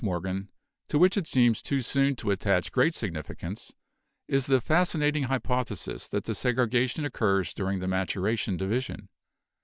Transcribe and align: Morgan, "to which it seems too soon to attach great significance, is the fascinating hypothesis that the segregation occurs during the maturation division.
Morgan, 0.03 0.47
"to 0.87 0.97
which 0.97 1.15
it 1.15 1.27
seems 1.27 1.61
too 1.61 1.81
soon 1.81 2.15
to 2.15 2.31
attach 2.31 2.71
great 2.71 2.95
significance, 2.95 3.71
is 4.27 4.47
the 4.47 4.59
fascinating 4.59 5.21
hypothesis 5.25 6.07
that 6.07 6.23
the 6.23 6.33
segregation 6.33 7.05
occurs 7.05 7.53
during 7.53 7.77
the 7.77 7.87
maturation 7.87 8.57
division. 8.57 9.09